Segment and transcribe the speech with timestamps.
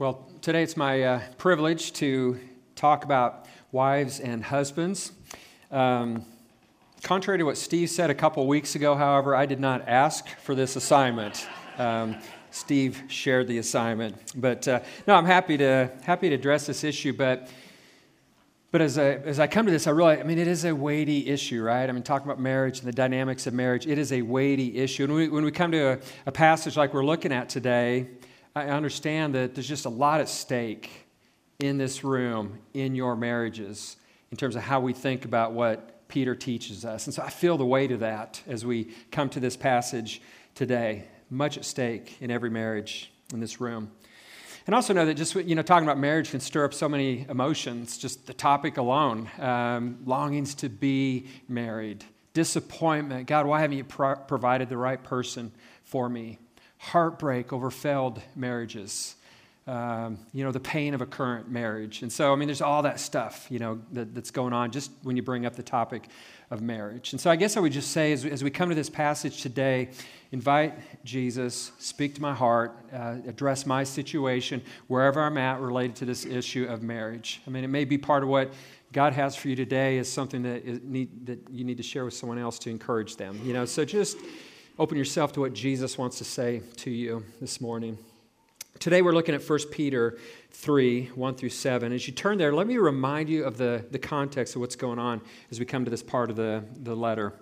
[0.00, 2.38] Well, today it's my uh, privilege to
[2.76, 5.10] talk about wives and husbands.
[5.72, 6.24] Um,
[7.02, 10.54] contrary to what Steve said a couple weeks ago, however, I did not ask for
[10.54, 11.48] this assignment.
[11.78, 12.14] Um,
[12.52, 17.12] Steve shared the assignment, but uh, no, I'm happy to happy to address this issue.
[17.12, 17.50] But
[18.70, 20.76] but as I, as I come to this, I realize, I mean, it is a
[20.76, 21.88] weighty issue, right?
[21.88, 25.04] I mean, talking about marriage and the dynamics of marriage, it is a weighty issue.
[25.04, 28.06] And we, when we come to a, a passage like we're looking at today,
[28.58, 30.90] I understand that there's just a lot at stake
[31.60, 33.96] in this room, in your marriages,
[34.32, 37.06] in terms of how we think about what Peter teaches us.
[37.06, 40.20] And so I feel the weight of that as we come to this passage
[40.56, 41.04] today.
[41.30, 43.92] Much at stake in every marriage in this room.
[44.66, 47.26] And also know that just, you know, talking about marriage can stir up so many
[47.28, 49.30] emotions, just the topic alone.
[49.38, 53.28] Um, longings to be married, disappointment.
[53.28, 55.52] God, why haven't you pro- provided the right person
[55.84, 56.38] for me?
[56.78, 59.16] Heartbreak over failed marriages,
[59.66, 62.00] um, you know, the pain of a current marriage.
[62.00, 64.90] And so, I mean, there's all that stuff, you know, that, that's going on just
[65.02, 66.08] when you bring up the topic
[66.50, 67.12] of marriage.
[67.12, 69.42] And so, I guess I would just say, as, as we come to this passage
[69.42, 69.90] today,
[70.32, 76.06] invite Jesus, speak to my heart, uh, address my situation wherever I'm at related to
[76.06, 77.42] this issue of marriage.
[77.46, 78.54] I mean, it may be part of what
[78.92, 82.06] God has for you today is something that, is need, that you need to share
[82.06, 83.38] with someone else to encourage them.
[83.44, 84.16] You know, so just
[84.78, 87.98] open yourself to what Jesus wants to say to you this morning.
[88.78, 90.18] Today we're looking at 1 Peter
[90.52, 91.92] 3 1 through 7.
[91.92, 95.00] As you turn there, let me remind you of the, the context of what's going
[95.00, 95.20] on
[95.50, 97.32] as we come to this part of the, the letter.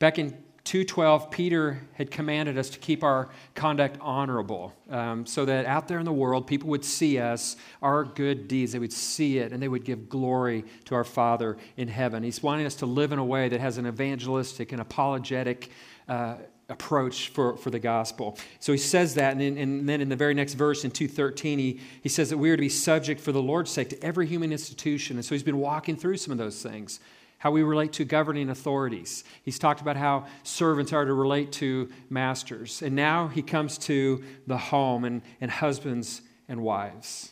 [0.00, 5.66] Back in 2.12 peter had commanded us to keep our conduct honorable um, so that
[5.66, 9.36] out there in the world people would see us our good deeds they would see
[9.36, 12.86] it and they would give glory to our father in heaven he's wanting us to
[12.86, 15.70] live in a way that has an evangelistic and apologetic
[16.08, 16.36] uh,
[16.74, 18.36] approach for, for the gospel.
[18.60, 21.58] So he says that, and then, and then in the very next verse in 2.13,
[21.58, 24.26] he, he says that we are to be subject for the Lord's sake to every
[24.26, 25.16] human institution.
[25.16, 27.00] And so he's been walking through some of those things.
[27.38, 29.22] How we relate to governing authorities.
[29.44, 32.82] He's talked about how servants are to relate to masters.
[32.82, 37.30] And now he comes to the home and, and husbands and wives.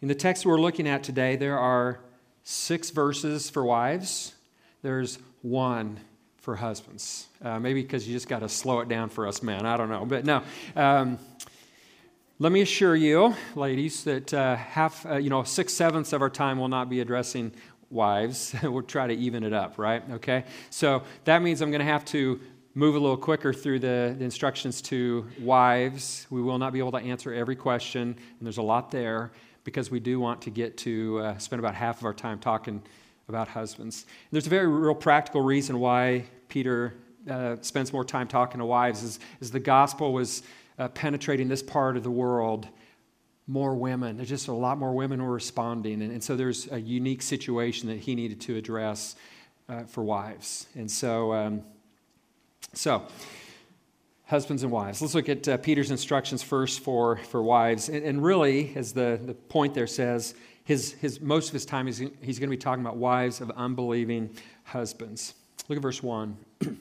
[0.00, 2.00] In the text we're looking at today, there are
[2.44, 4.34] six verses for wives,
[4.82, 6.00] there's one
[6.42, 7.28] for husbands.
[7.40, 9.64] Uh, maybe because you just got to slow it down for us men.
[9.64, 10.04] I don't know.
[10.04, 10.42] But no.
[10.76, 11.18] Um,
[12.40, 16.28] let me assure you, ladies, that uh, half, uh, you know, six sevenths of our
[16.28, 17.52] time will not be addressing
[17.90, 18.56] wives.
[18.64, 20.02] we'll try to even it up, right?
[20.14, 20.44] Okay?
[20.70, 22.40] So that means I'm going to have to
[22.74, 26.26] move a little quicker through the, the, instructions to wives.
[26.28, 29.30] We will not be able to answer every question, and there's a lot there
[29.62, 32.82] because we do want to get to uh, spend about half of our time talking
[33.28, 34.04] about husbands.
[34.04, 36.94] And there's a very real practical reason why Peter
[37.30, 40.42] uh, spends more time talking to wives is, is the gospel was
[40.78, 42.68] uh, penetrating this part of the world
[43.46, 44.16] more women.
[44.16, 46.02] There's just a lot more women were responding.
[46.02, 49.16] And, and so there's a unique situation that he needed to address
[49.68, 50.66] uh, for wives.
[50.74, 51.62] And so um,
[52.72, 53.02] so
[54.26, 57.88] husbands and wives let's look at uh, peter's instructions first for for wives.
[57.88, 60.34] And, and really as the, the point there says
[60.64, 63.50] his, his, most of his time, he's, he's going to be talking about wives of
[63.52, 64.30] unbelieving
[64.64, 65.34] husbands.
[65.68, 66.36] Look at verse 1.
[66.60, 66.76] it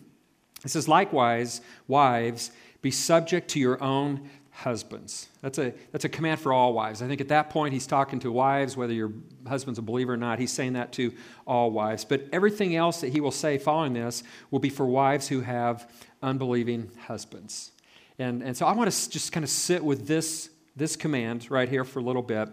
[0.67, 5.27] says, Likewise, wives, be subject to your own husbands.
[5.41, 7.01] That's a, that's a command for all wives.
[7.01, 9.11] I think at that point he's talking to wives, whether your
[9.47, 10.39] husband's a believer or not.
[10.39, 11.13] He's saying that to
[11.47, 12.05] all wives.
[12.05, 15.89] But everything else that he will say following this will be for wives who have
[16.21, 17.71] unbelieving husbands.
[18.19, 21.67] And, and so I want to just kind of sit with this, this command right
[21.67, 22.49] here for a little bit.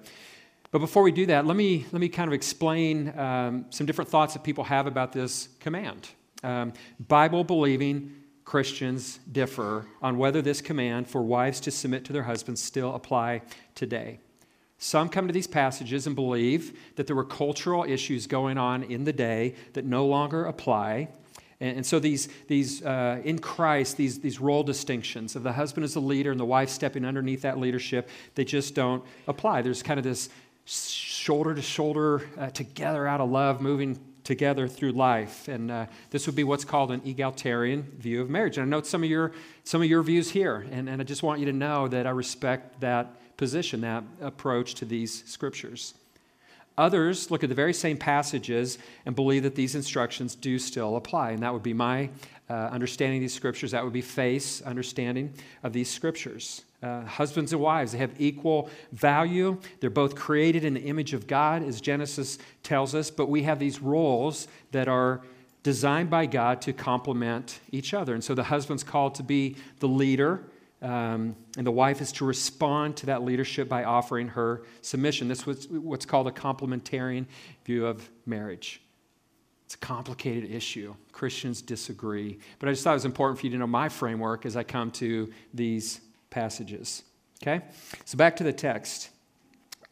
[0.71, 4.11] But before we do that, let me, let me kind of explain um, some different
[4.11, 6.09] thoughts that people have about this command.
[6.43, 6.73] Um,
[7.09, 8.15] Bible believing
[8.45, 13.43] Christians differ on whether this command for wives to submit to their husbands still apply
[13.75, 14.21] today.
[14.79, 19.05] Some come to these passages and believe that there were cultural issues going on in
[19.05, 21.09] the day that no longer apply.
[21.61, 25.85] And, and so these, these uh, in Christ, these, these role distinctions of the husband
[25.85, 29.63] as the leader and the wife stepping underneath that leadership, they just don't apply.
[29.63, 30.29] There's kind of this
[30.69, 35.49] shoulder to shoulder uh, together out of love, moving together through life.
[35.49, 38.59] And uh, this would be what's called an egalitarian view of marriage.
[38.59, 39.33] And I note some of your,
[39.65, 40.67] some of your views here.
[40.71, 44.75] And, and I just want you to know that I respect that position, that approach
[44.75, 45.95] to these scriptures.
[46.77, 51.31] Others look at the very same passages and believe that these instructions do still apply.
[51.31, 52.11] And that would be my
[52.51, 53.71] uh, understanding of these scriptures.
[53.71, 55.33] That would be Faith's understanding
[55.63, 56.63] of these scriptures.
[56.83, 59.59] Uh, husbands and wives, they have equal value.
[59.81, 63.59] They're both created in the image of God, as Genesis tells us, but we have
[63.59, 65.23] these roles that are
[65.63, 68.15] designed by God to complement each other.
[68.15, 70.41] And so the husband's called to be the leader,
[70.81, 75.27] Um, and the wife is to respond to that leadership by offering her submission.
[75.27, 77.27] This was what's called a complementarian
[77.65, 78.81] view of marriage.
[79.67, 80.95] It's a complicated issue.
[81.11, 82.39] Christians disagree.
[82.61, 84.63] But I just thought it was important for you to know my framework as I
[84.63, 87.03] come to these passages.
[87.43, 87.65] Okay?
[88.05, 89.11] So back to the text.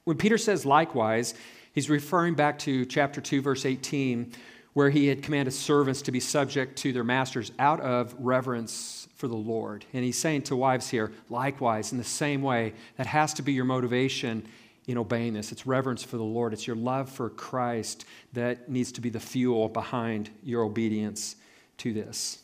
[0.04, 1.34] When Peter says likewise,
[1.72, 4.32] he's referring back to chapter 2, verse 18,
[4.72, 9.26] where he had commanded servants to be subject to their masters out of reverence for
[9.26, 9.84] the Lord.
[9.92, 13.52] And he's saying to wives here, likewise, in the same way, that has to be
[13.52, 14.46] your motivation
[14.86, 15.50] in obeying this.
[15.50, 18.04] It's reverence for the Lord, it's your love for Christ
[18.34, 21.36] that needs to be the fuel behind your obedience
[21.78, 22.38] to this.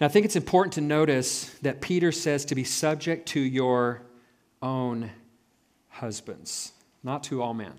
[0.00, 4.02] Now, I think it's important to notice that Peter says to be subject to your
[4.62, 5.10] own
[5.88, 6.72] husbands,
[7.02, 7.72] not to all men.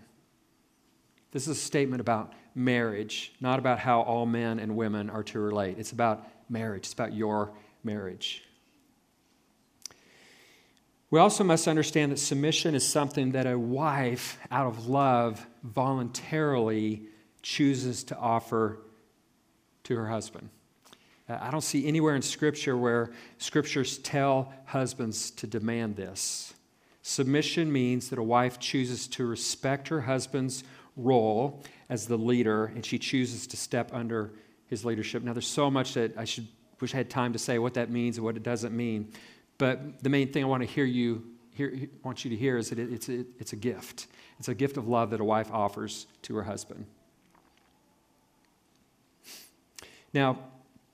[1.31, 5.39] This is a statement about marriage, not about how all men and women are to
[5.39, 5.77] relate.
[5.79, 8.43] It's about marriage, it's about your marriage.
[11.11, 17.03] We also must understand that submission is something that a wife, out of love, voluntarily
[17.41, 18.79] chooses to offer
[19.85, 20.49] to her husband.
[21.29, 26.53] Uh, I don't see anywhere in Scripture where scriptures tell husbands to demand this.
[27.01, 30.63] Submission means that a wife chooses to respect her husband's
[30.95, 34.31] role as the leader and she chooses to step under
[34.67, 35.23] his leadership.
[35.23, 36.47] Now, there's so much that I should
[36.79, 39.11] wish I had time to say what that means and what it doesn't mean.
[39.57, 41.73] But the main thing I want to hear you hear,
[42.03, 44.07] want you to hear is that it, it's, it, it's a gift.
[44.39, 46.85] It's a gift of love that a wife offers to her husband.
[50.13, 50.39] Now,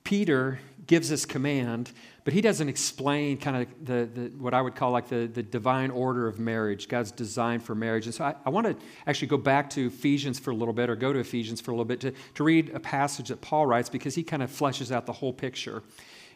[0.06, 1.92] Peter gives this command,
[2.24, 5.42] but he doesn't explain kind of the, the, what I would call like the, the
[5.42, 8.06] divine order of marriage, God's design for marriage.
[8.06, 10.90] And so I, I want to actually go back to Ephesians for a little bit,
[10.90, 13.66] or go to Ephesians for a little bit, to, to read a passage that Paul
[13.66, 15.82] writes because he kind of fleshes out the whole picture.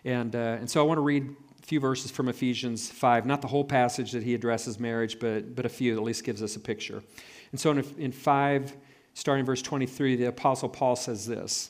[0.03, 3.41] And, uh, and so I want to read a few verses from Ephesians 5, not
[3.41, 6.41] the whole passage that he addresses marriage, but, but a few that at least gives
[6.41, 7.03] us a picture.
[7.51, 8.75] And so in, in 5,
[9.13, 11.69] starting verse 23, the Apostle Paul says this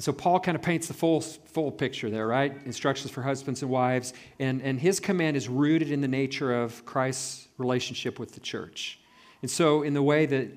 [0.00, 2.56] And so Paul kind of paints the full, full picture there, right?
[2.64, 4.14] Instructions for husbands and wives.
[4.38, 8.98] And, and his command is rooted in the nature of Christ's relationship with the church.
[9.42, 10.48] And so, in the way that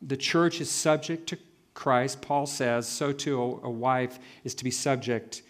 [0.00, 1.38] the church is subject to
[1.74, 5.42] Christ, Paul says, so too a, a wife is to be subject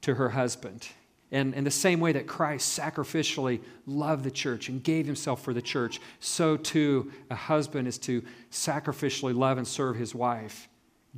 [0.00, 0.88] to her husband.
[1.30, 5.54] And in the same way that Christ sacrificially loved the church and gave himself for
[5.54, 10.68] the church, so too a husband is to sacrificially love and serve his wife,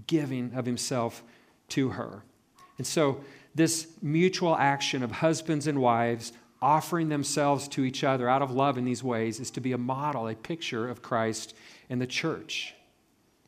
[0.06, 1.22] giving of himself
[1.68, 2.22] to her.
[2.78, 3.20] And so,
[3.54, 8.76] this mutual action of husbands and wives offering themselves to each other out of love
[8.76, 11.54] in these ways is to be a model, a picture of Christ
[11.88, 12.74] and the church.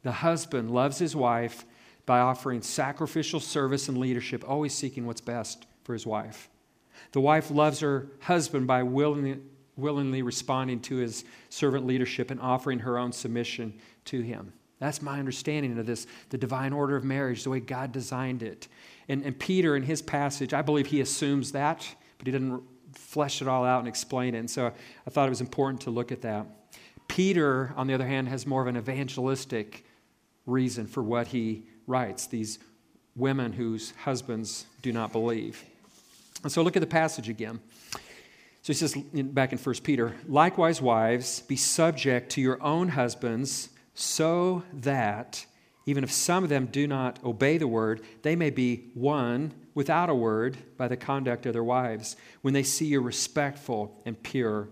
[0.02, 1.64] The husband loves his wife
[2.06, 6.48] by offering sacrificial service and leadership, always seeking what's best for his wife.
[7.12, 9.40] The wife loves her husband by willingly,
[9.76, 13.74] willingly responding to his servant leadership and offering her own submission
[14.06, 14.52] to him.
[14.78, 18.68] That's my understanding of this, the divine order of marriage, the way God designed it.
[19.08, 21.86] And, and Peter, in his passage, I believe he assumes that,
[22.18, 24.38] but he didn't flesh it all out and explain it.
[24.38, 24.66] And so
[25.06, 26.46] I thought it was important to look at that.
[27.08, 29.84] Peter, on the other hand, has more of an evangelistic
[30.46, 32.58] reason for what he writes these
[33.16, 35.64] women whose husbands do not believe.
[36.42, 37.60] And so look at the passage again.
[38.62, 43.70] So he says back in 1 Peter, likewise, wives, be subject to your own husbands
[43.98, 45.44] so that
[45.84, 50.08] even if some of them do not obey the word, they may be won without
[50.08, 54.68] a word by the conduct of their wives when they see your respectful and pure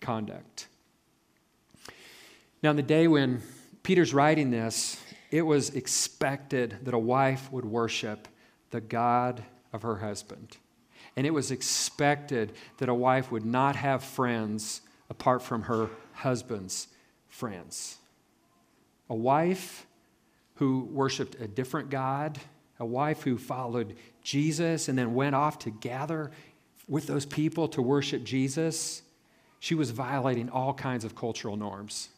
[0.00, 0.66] conduct.
[2.62, 3.42] Now, in the day when
[3.82, 4.98] Peter's writing this,
[5.30, 8.28] it was expected that a wife would worship
[8.70, 9.44] the God
[9.74, 10.56] of her husband.
[11.16, 16.88] And it was expected that a wife would not have friends apart from her husband's
[17.28, 17.98] friends
[19.10, 19.86] a wife
[20.54, 22.38] who worshiped a different God,
[22.78, 26.30] a wife who followed Jesus and then went off to gather
[26.88, 29.02] with those people to worship Jesus,
[29.58, 32.08] she was violating all kinds of cultural norms.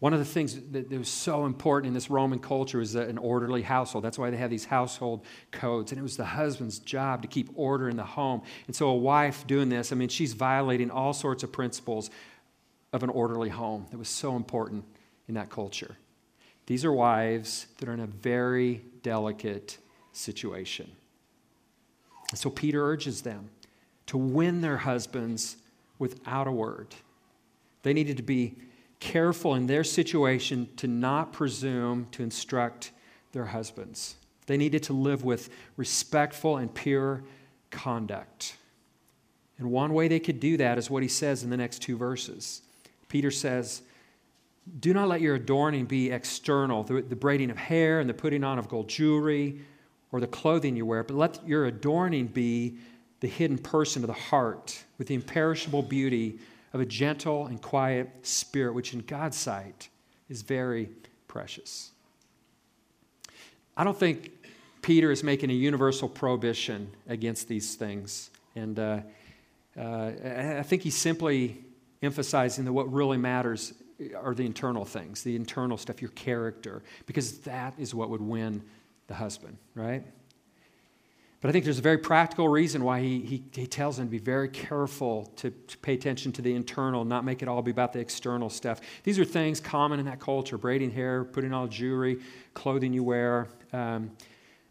[0.00, 3.62] One of the things that, was so important in this Roman culture was an orderly
[3.62, 4.02] household.
[4.02, 5.92] That's why they had these household codes.
[5.92, 8.40] And it was the husband's job to keep order in the home.
[8.66, 12.10] And so, a wife doing this, I mean, she's violating all sorts of principles
[12.94, 14.84] of an orderly home that was so important
[15.30, 15.96] in that culture.
[16.66, 19.78] These are wives that are in a very delicate
[20.12, 20.90] situation.
[22.34, 23.48] So, Peter urges them
[24.06, 25.56] to win their husbands
[26.00, 26.88] without a word.
[27.84, 28.56] They needed to be
[28.98, 32.90] careful in their situation to not presume to instruct
[33.30, 34.16] their husbands.
[34.46, 37.22] They needed to live with respectful and pure
[37.70, 38.56] conduct.
[39.58, 41.96] And one way they could do that is what he says in the next two
[41.96, 42.62] verses.
[43.08, 43.82] Peter says,
[44.78, 48.44] Do not let your adorning be external, the, the braiding of hair and the putting
[48.44, 49.60] on of gold jewelry
[50.12, 52.76] or the clothing you wear, but let your adorning be
[53.20, 56.38] the hidden person of the heart with the imperishable beauty
[56.72, 59.88] of a gentle and quiet spirit, which in God's sight
[60.28, 60.88] is very
[61.26, 61.90] precious.
[63.76, 64.30] I don't think
[64.82, 68.30] Peter is making a universal prohibition against these things.
[68.56, 69.00] And uh,
[69.78, 70.10] uh,
[70.58, 71.64] I think he's simply
[72.02, 73.74] emphasizing that what really matters
[74.16, 78.62] are the internal things, the internal stuff, your character, because that is what would win
[79.06, 80.04] the husband, right?
[81.40, 84.10] But I think there's a very practical reason why he, he, he tells them to
[84.10, 87.70] be very careful to, to, pay attention to the internal, not make it all be
[87.70, 88.80] about the external stuff.
[89.04, 92.20] These are things common in that culture braiding hair, putting on jewelry,
[92.52, 93.48] clothing you wear.
[93.72, 94.10] Um,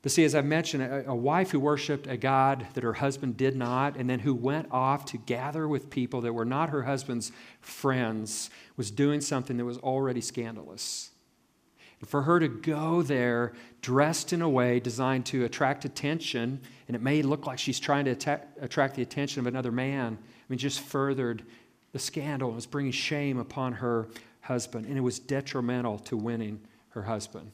[0.01, 3.35] but see, as I've mentioned, a, a, wife who worshiped a God that her husband
[3.35, 6.83] did not, and then who went off to gather with people that were not her
[6.83, 11.09] husband's friends, was doing something that was already scandalous.
[11.99, 13.51] And for her to go there
[13.81, 18.05] dressed in a way designed to attract attention, and it may look like she's trying
[18.05, 21.43] to attract the attention of another man, I mean, just furthered
[21.91, 22.51] the scandal.
[22.51, 24.07] It was bringing shame upon her
[24.41, 27.51] husband, and it was detrimental to winning her husband.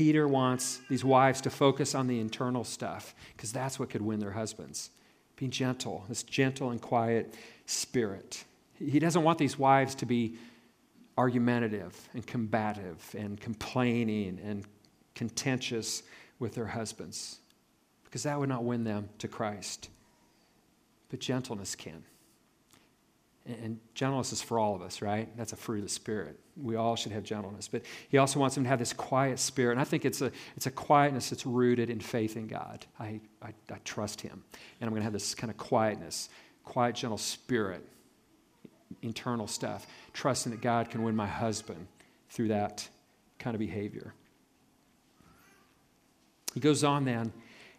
[0.00, 4.18] Peter wants these wives to focus on the internal stuff because that's what could win
[4.18, 4.88] their husbands.
[5.36, 7.34] Being gentle, this gentle and quiet
[7.66, 8.44] spirit.
[8.78, 10.38] He doesn't want these wives to be
[11.18, 14.64] argumentative and combative and complaining and
[15.14, 16.02] contentious
[16.38, 17.40] with their husbands
[18.04, 19.90] because that would not win them to Christ.
[21.10, 22.04] But gentleness can.
[23.44, 25.28] And gentleness is for all of us, right?
[25.36, 26.40] That's a fruit of the Spirit.
[26.62, 27.68] We all should have gentleness.
[27.68, 29.72] But he also wants them to have this quiet spirit.
[29.72, 32.86] And I think it's a, it's a quietness that's rooted in faith in God.
[32.98, 34.44] I, I, I trust him.
[34.80, 36.28] And I'm going to have this kind of quietness,
[36.64, 37.86] quiet, gentle spirit
[39.02, 41.86] internal stuff, trusting that God can win my husband
[42.28, 42.88] through that
[43.38, 44.14] kind of behavior.
[46.54, 47.32] He goes on then,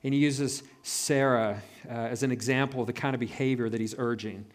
[0.04, 3.96] and he uses Sarah uh, as an example of the kind of behavior that he's
[3.98, 4.46] urging.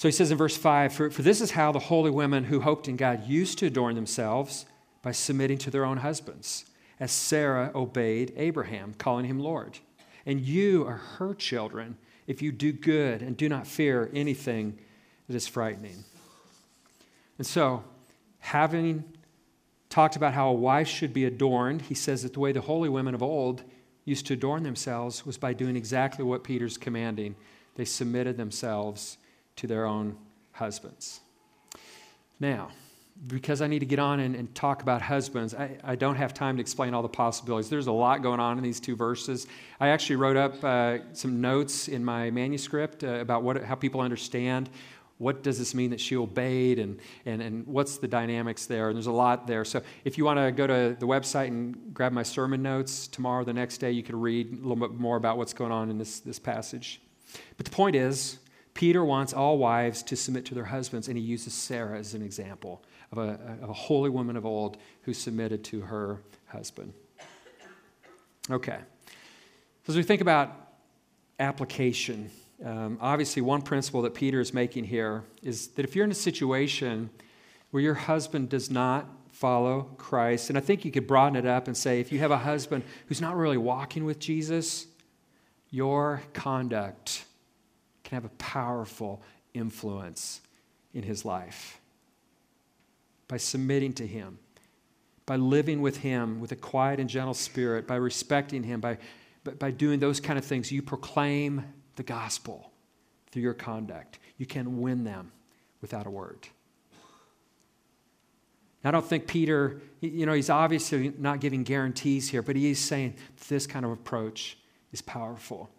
[0.00, 2.60] So he says in verse 5 for, for this is how the holy women who
[2.60, 4.64] hoped in God used to adorn themselves
[5.02, 6.64] by submitting to their own husbands,
[6.98, 9.78] as Sarah obeyed Abraham, calling him Lord.
[10.24, 14.78] And you are her children if you do good and do not fear anything
[15.28, 16.02] that is frightening.
[17.36, 17.84] And so,
[18.38, 19.04] having
[19.90, 22.88] talked about how a wife should be adorned, he says that the way the holy
[22.88, 23.64] women of old
[24.06, 27.36] used to adorn themselves was by doing exactly what Peter's commanding.
[27.74, 29.18] They submitted themselves
[29.60, 30.16] to their own
[30.52, 31.20] husbands.
[32.38, 32.70] Now,
[33.26, 36.32] because I need to get on and, and talk about husbands, I, I, don't have
[36.32, 37.68] time to explain all the possibilities.
[37.68, 39.46] There's a lot going on in these two verses.
[39.78, 44.00] I actually wrote up uh, some notes in my manuscript uh, about what, how people
[44.00, 44.70] understand
[45.18, 48.96] what does this mean that she obeyed and, and, and what's the dynamics there and
[48.96, 52.10] there's a lot there so if you want to go to the website and grab
[52.10, 55.36] my sermon notes tomorrow the next day you could read a little bit more about
[55.36, 57.02] what's going on in this, this passage
[57.58, 58.38] but the point is
[58.74, 62.22] peter wants all wives to submit to their husbands and he uses sarah as an
[62.22, 66.92] example of a, of a holy woman of old who submitted to her husband.
[68.48, 68.78] Okay.
[69.84, 70.54] So as we think about
[71.40, 72.30] application
[72.64, 76.14] um, obviously, one principle that Peter is making here is that if you're in a
[76.14, 77.08] situation
[77.70, 81.68] where your husband does not follow Christ, and I think you could broaden it up
[81.68, 84.86] and say if you have a husband who's not really walking with Jesus,
[85.70, 87.24] your conduct
[88.10, 89.22] can have a powerful
[89.54, 90.40] influence
[90.92, 91.80] in his life.
[93.28, 94.40] By submitting to him,
[95.26, 98.98] by living with him with a quiet and gentle spirit, by respecting him, by,
[99.60, 101.64] by doing those kind of things, you proclaim
[101.94, 102.72] the gospel
[103.30, 104.18] through your conduct.
[104.38, 105.30] You can win them
[105.80, 106.48] without a word.
[108.82, 112.80] I don't think Peter, you know, he's obviously not giving guarantees here, but he is
[112.80, 113.14] saying
[113.48, 114.58] this kind of approach
[114.90, 115.70] is powerful.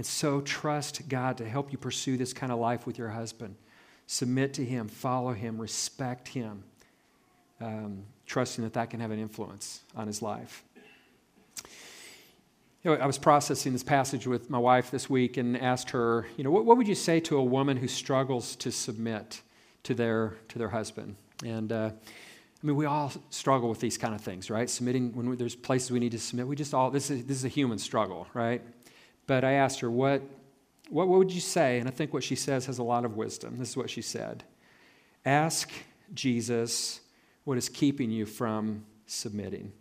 [0.00, 3.54] And so trust God to help you pursue this kind of life with your husband
[4.06, 6.64] Submit to Him, follow Him, respect Him,
[7.60, 10.64] um, trusting that that can have an influence on His life.
[12.82, 16.26] You know, I was processing this passage with my wife this week and asked her,
[16.38, 19.42] you know, what, what would you say to a woman who struggles to submit
[19.82, 21.14] to their, to their husband?
[21.44, 24.70] And uh, I mean, we all struggle with these kind of things, right?
[24.70, 27.36] Submitting, when we, there's places we need to submit, we just all, this is, this
[27.36, 28.62] is a human struggle, right?
[29.26, 30.22] But I asked her, what,
[30.88, 31.78] what, what would you say?
[31.78, 33.58] And I think what she says has a lot of wisdom.
[33.58, 34.44] This is what she said
[35.24, 35.70] Ask
[36.14, 37.00] Jesus
[37.44, 39.72] what is keeping you from submitting.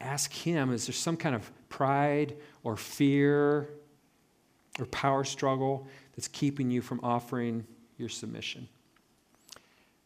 [0.00, 3.70] Ask Him, is there some kind of pride or fear
[4.78, 7.64] or power struggle that's keeping you from offering
[7.96, 8.68] your submission?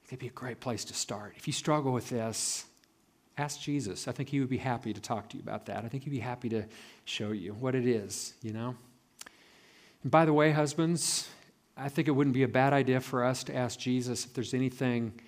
[0.06, 1.35] It'd be a great place to start.
[1.37, 2.66] If you struggle with this,
[3.38, 4.08] ask Jesus.
[4.08, 5.84] I think he would be happy to talk to you about that.
[5.84, 6.64] I think he'd be happy to
[7.04, 8.75] show you what it is, you know?
[10.02, 11.28] And by the way, husbands,
[11.76, 14.54] I think it wouldn't be a bad idea for us to ask Jesus if there's
[14.54, 15.20] anything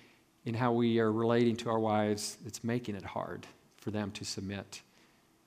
[0.45, 4.25] in how we are relating to our wives that's making it hard for them to
[4.25, 4.81] submit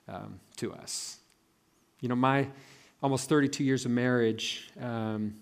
[0.08, 1.18] um, to us.
[2.00, 2.48] You know, my
[3.02, 5.34] almost 32 years of marriage, um,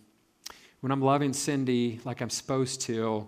[0.80, 3.26] when I'm loving Cindy like I'm supposed to,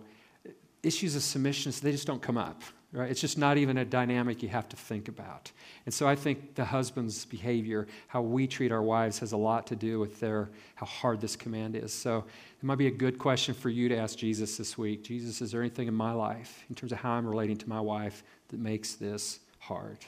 [0.82, 2.62] issues of submission, they just don't come up.
[2.96, 3.10] Right?
[3.10, 5.52] It's just not even a dynamic you have to think about.
[5.84, 9.66] And so I think the husband's behavior, how we treat our wives, has a lot
[9.66, 11.92] to do with their how hard this command is.
[11.92, 12.24] So
[12.58, 15.04] it might be a good question for you to ask Jesus this week.
[15.04, 17.82] Jesus, is there anything in my life, in terms of how I'm relating to my
[17.82, 19.98] wife, that makes this hard?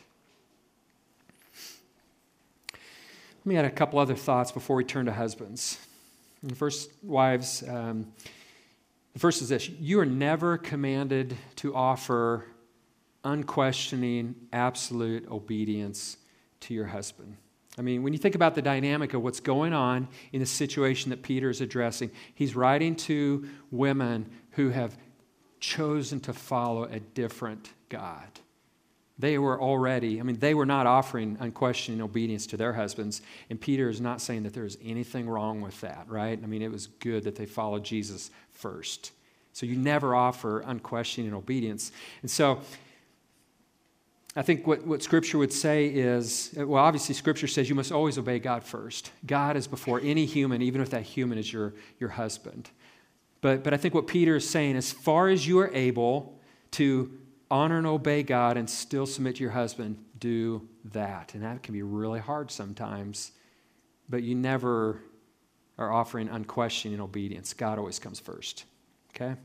[2.72, 5.78] Let me add a couple other thoughts before we turn to husbands.
[6.40, 8.10] And first, wives, um,
[9.12, 12.46] the first is this you are never commanded to offer
[13.24, 16.16] unquestioning, absolute obedience
[16.60, 17.36] to your husband.
[17.78, 21.10] I mean, when you think about the dynamic of what's going on in the situation
[21.10, 24.96] that Peter is addressing, he's writing to women who have
[25.60, 28.26] chosen to follow a different God.
[29.18, 33.20] They were already, I mean, they were not offering unquestioning obedience to their husbands.
[33.50, 36.38] And Peter is not saying that there's anything wrong with that, right?
[36.40, 39.12] I mean, it was good that they followed Jesus first.
[39.52, 41.90] So you never offer unquestioning obedience.
[42.22, 42.60] And so
[44.36, 47.92] I think what, what Scripture would say is uh, well, obviously, Scripture says you must
[47.92, 49.10] always obey God first.
[49.26, 52.70] God is before any human, even if that human is your, your husband.
[53.40, 56.38] But, but I think what Peter is saying, as far as you are able
[56.72, 57.18] to
[57.50, 61.34] honor and obey God and still submit to your husband, do that.
[61.34, 63.32] And that can be really hard sometimes,
[64.08, 65.00] but you never
[65.78, 67.54] are offering unquestioning obedience.
[67.54, 68.64] God always comes first.
[69.14, 69.36] Okay?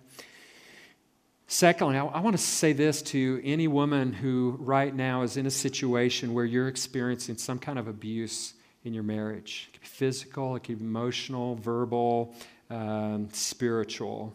[1.54, 5.46] Secondly, I, I want to say this to any woman who right now is in
[5.46, 9.70] a situation where you're experiencing some kind of abuse in your marriage.
[9.70, 12.34] It could be physical, it could be emotional, verbal,
[12.72, 14.34] um, spiritual.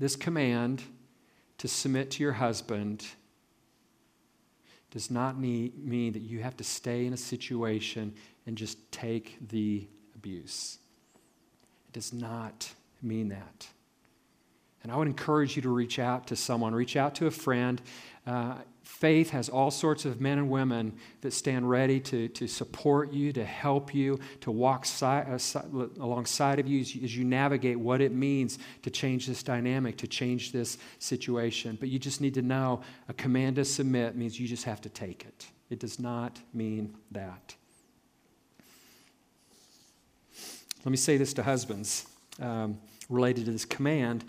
[0.00, 0.82] This command
[1.58, 3.06] to submit to your husband
[4.90, 8.12] does not mean, mean that you have to stay in a situation
[8.48, 9.86] and just take the
[10.16, 10.78] abuse.
[11.86, 12.68] It does not
[13.00, 13.68] mean that.
[14.86, 17.82] And I would encourage you to reach out to someone, reach out to a friend.
[18.24, 23.12] Uh, faith has all sorts of men and women that stand ready to, to support
[23.12, 25.58] you, to help you, to walk si- uh, si-
[25.98, 30.06] alongside of you as, as you navigate what it means to change this dynamic, to
[30.06, 31.76] change this situation.
[31.80, 34.88] But you just need to know a command to submit means you just have to
[34.88, 35.48] take it.
[35.68, 37.56] It does not mean that.
[40.84, 42.06] Let me say this to husbands
[42.40, 44.24] um, related to this command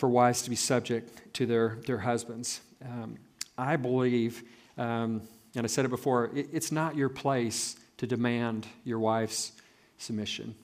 [0.00, 2.62] for wives to be subject to their, their husbands.
[2.82, 3.18] Um,
[3.58, 4.42] I believe,
[4.78, 5.20] um,
[5.54, 9.52] and I said it before, it, it's not your place to demand your wife's
[9.98, 10.54] submission.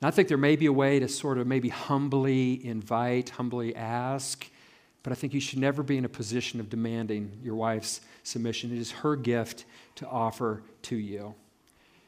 [0.00, 3.76] And I think there may be a way to sort of maybe humbly invite, humbly
[3.76, 4.48] ask,
[5.02, 8.72] but I think you should never be in a position of demanding your wife's submission.
[8.72, 9.66] It is her gift
[9.96, 11.34] to offer to you.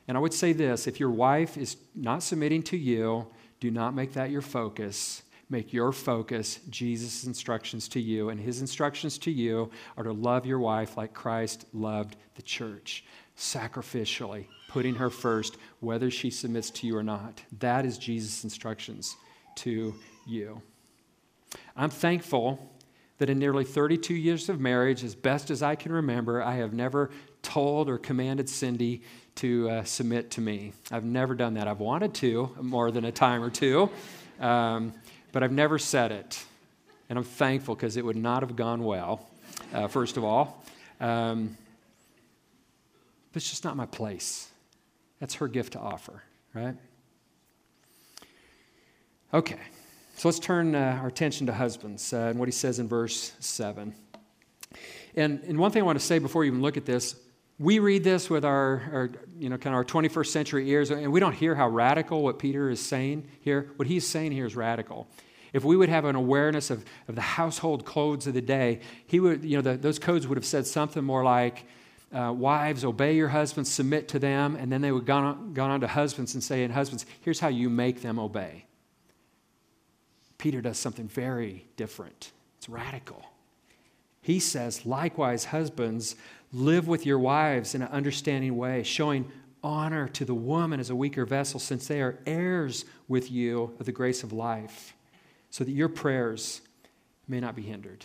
[0.08, 3.26] And I would say this if your wife is not submitting to you,
[3.60, 5.20] do not make that your focus.
[5.50, 10.46] Make your focus Jesus' instructions to you, and his instructions to you are to love
[10.46, 13.04] your wife like Christ loved the church,
[13.36, 17.42] sacrificially, putting her first, whether she submits to you or not.
[17.58, 19.16] That is Jesus' instructions
[19.56, 19.94] to
[20.26, 20.62] you.
[21.76, 22.70] I'm thankful
[23.18, 26.72] that in nearly 32 years of marriage, as best as I can remember, I have
[26.72, 27.10] never
[27.42, 29.02] told or commanded Cindy
[29.36, 30.72] to uh, submit to me.
[30.90, 31.68] I've never done that.
[31.68, 33.90] I've wanted to more than a time or two.
[34.40, 34.94] Um,
[35.34, 36.42] but I've never said it.
[37.10, 39.28] And I'm thankful because it would not have gone well,
[39.74, 40.64] uh, first of all.
[41.00, 41.58] Um,
[43.32, 44.48] but it's just not my place.
[45.18, 46.22] That's her gift to offer,
[46.54, 46.76] right?
[49.34, 49.58] Okay.
[50.16, 53.32] So let's turn uh, our attention to husbands uh, and what he says in verse
[53.40, 53.92] 7.
[55.16, 57.16] And, and one thing I want to say before we even look at this,
[57.58, 61.12] we read this with our, our, you know, kind of our 21st century ears, and
[61.12, 63.70] we don't hear how radical what Peter is saying here.
[63.76, 65.06] What he's saying here is radical.
[65.54, 69.20] If we would have an awareness of, of the household codes of the day, he
[69.20, 71.64] would, you know, the, those codes would have said something more like,
[72.12, 75.70] uh, wives, obey your husbands, submit to them, and then they would gone on, gone
[75.70, 78.66] on to husbands and say, and husbands, here's how you make them obey.
[80.38, 82.32] Peter does something very different.
[82.58, 83.24] It's radical.
[84.22, 86.16] He says, likewise, husbands,
[86.52, 89.30] live with your wives in an understanding way, showing
[89.62, 93.86] honor to the woman as a weaker vessel, since they are heirs with you of
[93.86, 94.94] the grace of life,
[95.54, 96.62] so that your prayers
[97.28, 98.04] may not be hindered.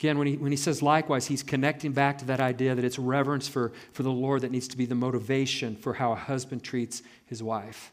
[0.00, 2.98] Again, when he, when he says likewise, he's connecting back to that idea that it's
[2.98, 6.62] reverence for, for the Lord that needs to be the motivation for how a husband
[6.62, 7.92] treats his wife.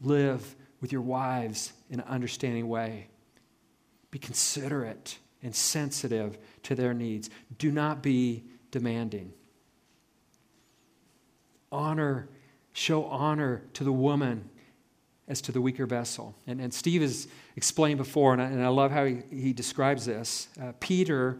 [0.00, 3.08] Live with your wives in an understanding way.
[4.10, 7.28] Be considerate and sensitive to their needs.
[7.58, 9.34] Do not be demanding.
[11.70, 12.30] Honor,
[12.72, 14.48] show honor to the woman
[15.28, 16.34] as to the weaker vessel.
[16.46, 20.06] And, and Steve has explained before, and I, and I love how he, he describes
[20.06, 20.48] this.
[20.60, 21.38] Uh, Peter,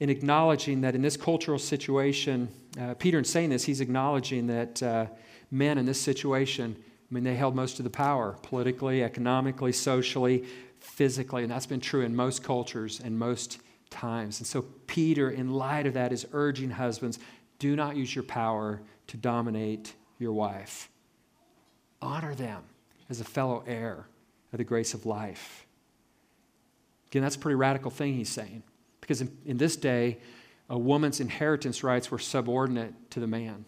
[0.00, 2.48] in acknowledging that in this cultural situation,
[2.80, 5.06] uh, Peter, in saying this, he's acknowledging that uh,
[5.50, 10.44] men in this situation, I mean, they held most of the power politically, economically, socially,
[10.80, 14.40] physically, and that's been true in most cultures and most times.
[14.40, 17.18] And so, Peter, in light of that, is urging husbands
[17.60, 20.88] do not use your power to dominate your wife.
[22.00, 22.64] Honor them
[23.12, 24.06] as a fellow heir
[24.52, 25.66] of the grace of life.
[27.10, 28.62] Again, that's a pretty radical thing he's saying.
[29.02, 30.18] Because in, in this day,
[30.70, 33.66] a woman's inheritance rights were subordinate to the man.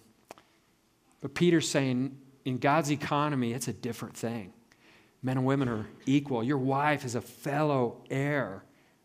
[1.20, 4.54] But Peter's saying, in God's economy, it's a different thing.
[5.22, 6.42] Men and women are equal.
[6.42, 8.64] Your wife is a fellow heir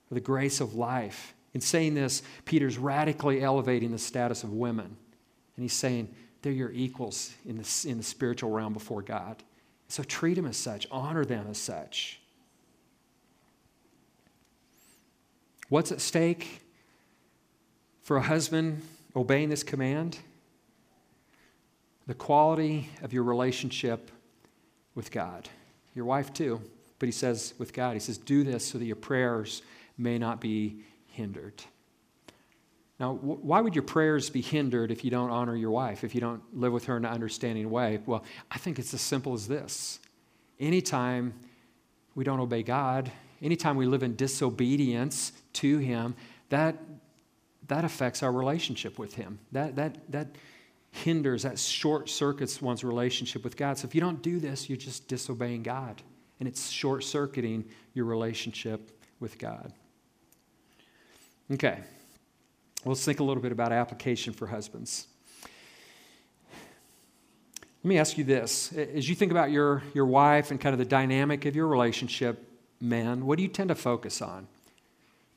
[0.10, 1.34] of the grace of life.
[1.54, 4.86] In saying this, Peter's radically elevating the status of women.
[4.86, 9.44] And he's saying they're your equals in the, in the spiritual realm before God.
[9.90, 12.22] So treat them as such, honor them as such.
[15.68, 16.62] What's at stake
[18.04, 18.82] for a husband
[19.16, 20.20] obeying this command?
[22.08, 24.12] The quality of your relationship
[24.96, 25.50] with God.
[25.96, 26.62] Your wife, too,
[27.00, 29.64] but he says with God, he says, do this so that your prayers
[29.98, 31.64] may not be hindered.
[33.00, 36.20] Now, why would your prayers be hindered if you don't honor your wife, if you
[36.20, 38.00] don't live with her in an understanding way?
[38.06, 40.00] Well, I think it's as simple as this.
[40.60, 41.34] Anytime
[42.14, 43.10] we don't obey God,
[43.42, 46.16] anytime we live in disobedience to Him,
[46.50, 46.76] that,
[47.70, 49.40] that affects our relationship with Him.
[49.54, 50.28] That, that, that
[50.92, 53.78] hinders, that short circuits one's relationship with God.
[53.78, 56.02] So if you don't do this, you're just disobeying God,
[56.40, 59.72] and it's short circuiting your relationship with God.
[61.52, 61.80] Okay,
[62.86, 65.08] let's think a little bit about application for husbands.
[67.84, 68.74] Let me ask you this.
[68.74, 72.46] As you think about your, your wife and kind of the dynamic of your relationship,
[72.82, 74.48] man, what do you tend to focus on?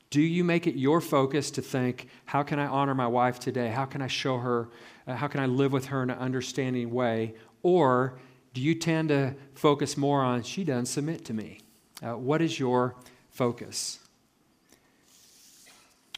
[0.09, 3.69] Do you make it your focus to think, how can I honor my wife today?
[3.69, 4.69] How can I show her?
[5.07, 7.33] Uh, how can I live with her in an understanding way?
[7.63, 8.19] Or
[8.53, 11.61] do you tend to focus more on, she doesn't submit to me?
[12.05, 12.95] Uh, what is your
[13.31, 13.99] focus?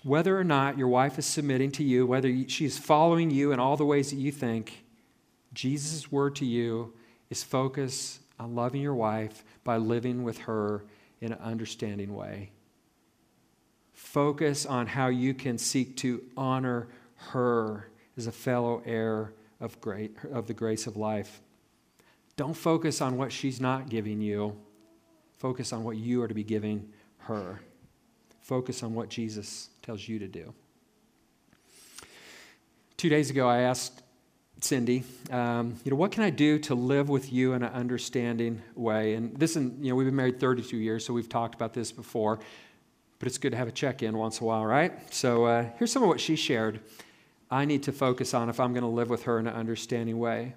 [0.05, 3.75] Whether or not your wife is submitting to you, whether she's following you in all
[3.75, 4.83] the ways that you think,
[5.51, 6.93] Jesus' word to you
[7.31, 10.85] is focus on loving your wife by living with her
[11.21, 12.51] in an understanding way.
[13.93, 16.87] Focus on how you can seek to honor
[17.31, 21.41] her as a fellow heir of, great, of the grace of life.
[22.35, 24.55] Don't focus on what she's not giving you.
[25.39, 27.59] Focus on what you are to be giving her.
[28.45, 30.53] Focus on what Jesus tells you to do.
[32.95, 34.03] Two days ago, I asked
[34.61, 38.61] Cindy, um, you know, what can I do to live with you in an understanding
[38.75, 39.15] way?
[39.15, 41.91] And this, and you know, we've been married 32 years, so we've talked about this
[41.91, 42.37] before,
[43.17, 44.93] but it's good to have a check in once in a while, right?
[45.11, 46.81] So uh, here's some of what she shared.
[47.49, 50.19] I need to focus on if I'm going to live with her in an understanding
[50.19, 50.53] way.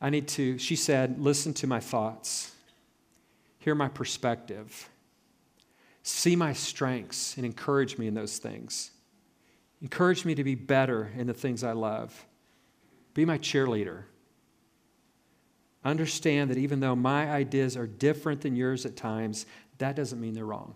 [0.00, 2.54] I need to, she said, listen to my thoughts,
[3.58, 4.88] hear my perspective,
[6.02, 8.90] See my strengths and encourage me in those things.
[9.82, 12.26] Encourage me to be better in the things I love.
[13.14, 14.04] Be my cheerleader.
[15.84, 19.46] Understand that even though my ideas are different than yours at times,
[19.78, 20.74] that doesn't mean they're wrong.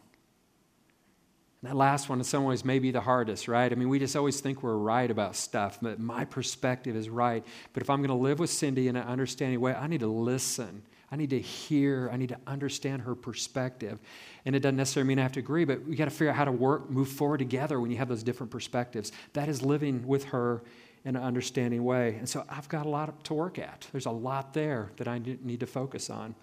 [1.61, 3.71] And that last one, in some ways, may be the hardest, right?
[3.71, 7.45] I mean, we just always think we're right about stuff, but my perspective is right.
[7.73, 10.09] But if I'm going to live with Cindy in an understanding way, I need to
[10.09, 10.83] listen.
[11.13, 13.99] I need to hear, I need to understand her perspective.
[14.47, 16.37] And it doesn't necessarily mean I have to agree, but we got to figure out
[16.37, 19.13] how to work, move forward together when you have those different perspectives.
[19.35, 20.63] That is living with her
[21.05, 22.15] in an understanding way.
[22.15, 23.87] And so I've got a lot to work at.
[23.93, 26.35] There's a lot there that I need to focus on.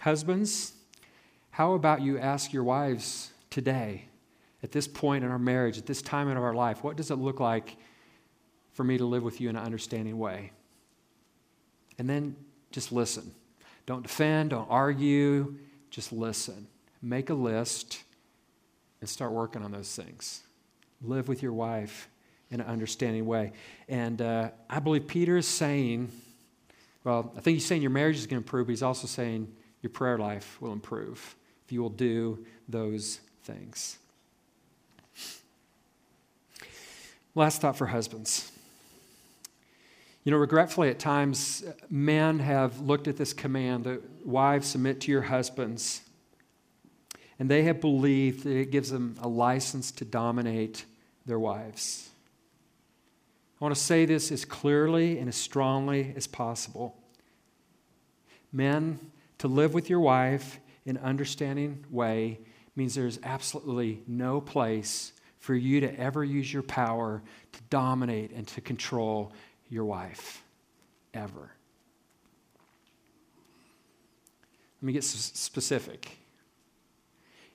[0.00, 0.72] Husbands,
[1.50, 4.06] how about you ask your wives today,
[4.62, 7.16] at this point in our marriage, at this time in our life, what does it
[7.16, 7.76] look like
[8.72, 10.52] for me to live with you in an understanding way?
[11.98, 12.36] And then
[12.76, 13.32] just listen.
[13.86, 15.54] Don't defend, don't argue,
[15.88, 16.66] just listen.
[17.00, 18.02] Make a list
[19.00, 20.42] and start working on those things.
[21.00, 22.10] Live with your wife
[22.50, 23.52] in an understanding way.
[23.88, 26.12] And uh, I believe Peter is saying,
[27.02, 29.50] well, I think he's saying your marriage is going to improve, but he's also saying
[29.80, 31.34] your prayer life will improve
[31.64, 33.96] if you will do those things.
[37.34, 38.52] Last thought for husbands.
[40.26, 45.12] You know, regretfully, at times, men have looked at this command that wives submit to
[45.12, 46.00] your husbands,
[47.38, 50.84] and they have believed that it gives them a license to dominate
[51.26, 52.10] their wives.
[53.60, 56.96] I want to say this as clearly and as strongly as possible.
[58.50, 58.98] Men,
[59.38, 62.40] to live with your wife in an understanding way
[62.74, 68.48] means there's absolutely no place for you to ever use your power to dominate and
[68.48, 69.32] to control
[69.68, 70.42] your wife.
[71.14, 71.50] Ever.
[74.82, 76.18] Let me get specific.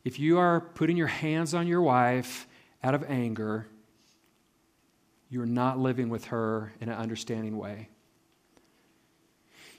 [0.03, 2.47] If you are putting your hands on your wife
[2.83, 3.67] out of anger,
[5.29, 7.87] you're not living with her in an understanding way.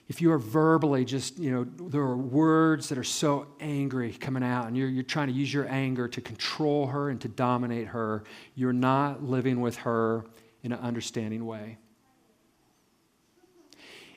[0.07, 4.43] If you are verbally just, you know, there are words that are so angry coming
[4.43, 7.87] out, and you're, you're trying to use your anger to control her and to dominate
[7.87, 8.23] her,
[8.55, 10.25] you're not living with her
[10.61, 11.77] in an understanding way.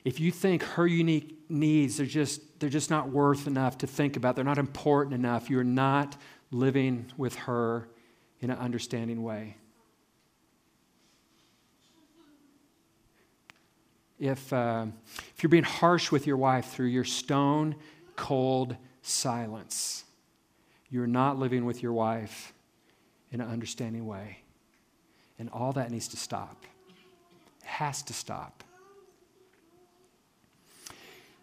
[0.03, 4.15] If you think her unique needs are just, they're just not worth enough to think
[4.15, 6.15] about, they're not important enough, you're not
[6.51, 7.89] living with her
[8.39, 9.57] in an understanding way.
[14.19, 14.85] if, uh,
[15.35, 17.75] if you're being harsh with your wife through your stone
[18.15, 20.03] cold silence,
[20.89, 22.53] you're not living with your wife
[23.31, 24.39] in an understanding way.
[25.39, 26.63] And all that needs to stop.
[27.61, 28.63] It has to stop.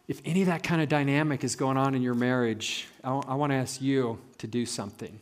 [0.07, 3.25] If any of that kind of dynamic is going on in your marriage, I, w-
[3.27, 5.19] I want to ask you to do something.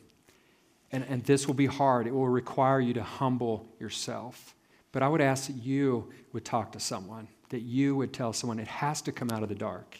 [0.91, 2.07] And, and this will be hard.
[2.07, 4.55] It will require you to humble yourself.
[4.91, 8.59] But I would ask that you would talk to someone that you would tell someone
[8.59, 9.99] it has to come out of the dark.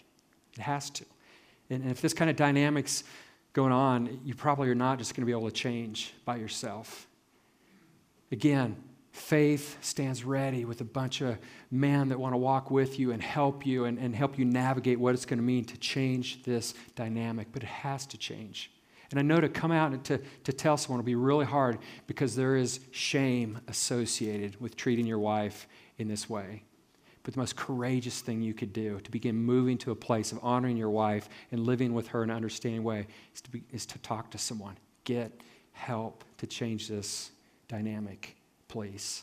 [0.55, 1.05] It has to.
[1.69, 3.05] And if this kind of dynamic's
[3.53, 7.07] going on, you probably are not just going to be able to change by yourself.
[8.33, 8.77] Again,
[9.13, 11.39] faith stands ready with a bunch of
[11.71, 14.99] men that want to walk with you and help you and, and help you navigate
[14.99, 17.49] what it's going to mean to change this dynamic.
[17.53, 18.71] But it has to change.
[19.11, 21.79] And I know to come out and to, to tell someone will be really hard
[22.07, 26.63] because there is shame associated with treating your wife in this way.
[27.23, 30.41] But the most courageous thing you could do to begin moving to a place of
[30.43, 33.85] honoring your wife and living with her in an understanding way is to, be, is
[33.87, 34.77] to talk to someone.
[35.05, 37.31] Get help to change this
[37.69, 38.37] dynamic,
[38.73, 39.23] please.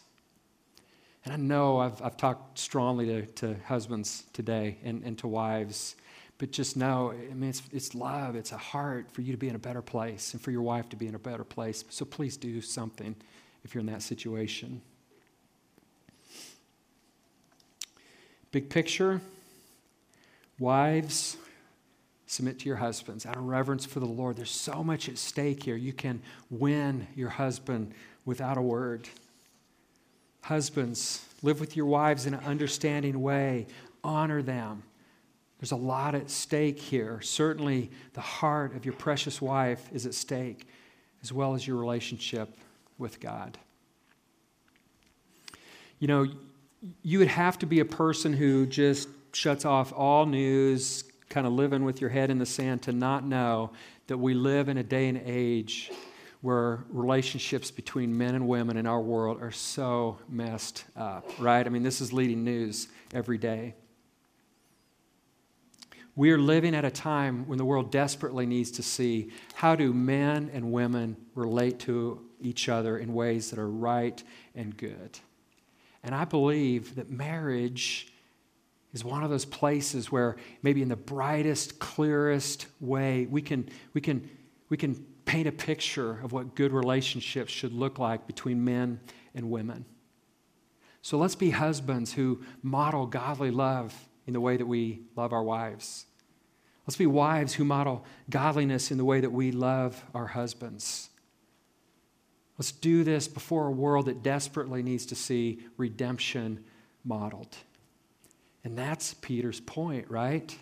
[1.26, 5.96] And I know I've, I've talked strongly to, to husbands today and, and to wives,
[6.38, 9.50] but just know, I mean, it's, it's love, it's a heart for you to be
[9.50, 11.84] in a better place and for your wife to be in a better place.
[11.90, 13.16] So please do something
[13.66, 14.84] if you're in that situation.
[18.52, 19.20] Big picture
[20.60, 21.38] wives,
[22.28, 24.36] submit to your husbands out of reverence for the Lord.
[24.36, 25.76] There's so much at stake here.
[25.76, 27.94] You can win your husband
[28.26, 29.10] without a word.
[30.42, 33.68] Husbands, live with your wives in an understanding way,
[34.04, 34.84] honor them.
[35.60, 37.20] There's a lot at stake here.
[37.22, 40.68] Certainly, the heart of your precious wife is at stake,
[41.22, 42.50] as well as your relationship
[42.98, 43.58] with God.
[46.00, 46.28] You know,
[47.04, 51.52] you would have to be a person who just shuts off all news, kind of
[51.54, 53.72] living with your head in the sand, to not know
[54.08, 55.92] that we live in a day and age
[56.42, 61.66] where relationships between men and women in our world are so messed up, right?
[61.66, 63.76] I mean, this is leading news every day.
[66.16, 69.94] We are living at a time when the world desperately needs to see how do
[69.94, 74.22] men and women relate to each other in ways that are right
[74.56, 75.20] and good.
[76.04, 78.14] And I believe that marriage
[78.94, 84.02] is one of those places where maybe in the brightest, clearest way we can, we
[84.02, 84.30] can,
[84.70, 89.00] we can paint a picture of what good relationships should look like between men
[89.36, 89.86] and women.
[91.04, 93.94] So let's be husbands who model godly love
[94.26, 96.08] in the way that we love our wives.
[96.88, 101.12] Let's be wives who model godliness in the way that we love our husbands.
[102.58, 106.66] Let's do this before a world that desperately needs to see redemption
[107.06, 107.56] modeled.
[108.64, 110.58] And that's Peter's point, right?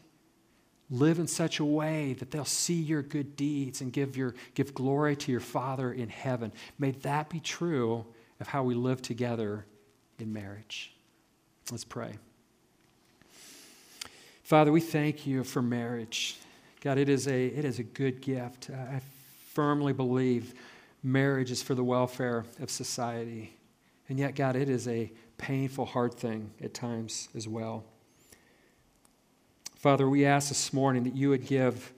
[0.89, 4.73] Live in such a way that they'll see your good deeds and give, your, give
[4.73, 6.53] glory to your Father in heaven.
[6.79, 8.05] May that be true
[8.39, 9.65] of how we live together
[10.17, 10.93] in marriage.
[11.69, 12.13] Let's pray.
[14.43, 16.37] Father, we thank you for marriage.
[16.79, 18.69] God, it is a, it is a good gift.
[18.69, 19.01] I
[19.53, 20.53] firmly believe
[21.03, 23.57] marriage is for the welfare of society.
[24.07, 27.83] And yet, God, it is a painful, hard thing at times as well.
[29.87, 31.93] Father, we ask this morning that you would give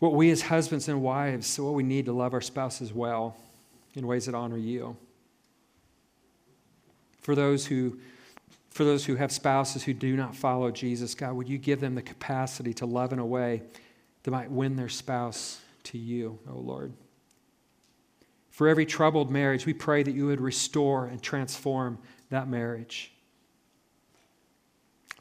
[0.00, 3.38] what we as husbands and wives, what we need to love our spouses well
[3.94, 4.94] in ways that honor you.
[7.22, 7.98] For those who
[8.68, 11.94] for those who have spouses who do not follow Jesus, God, would you give them
[11.94, 13.62] the capacity to love in a way
[14.24, 16.92] that might win their spouse to you, O oh Lord.
[18.50, 21.96] For every troubled marriage, we pray that you would restore and transform
[22.28, 23.13] that marriage.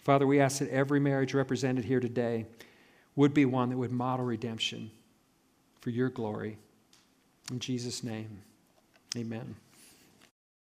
[0.03, 2.45] Father, we ask that every marriage represented here today
[3.15, 4.91] would be one that would model redemption
[5.79, 6.57] for your glory.
[7.51, 8.41] In Jesus' name,
[9.17, 9.55] amen.